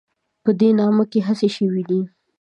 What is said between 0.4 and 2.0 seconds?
په دې برخه کې هڅې شوې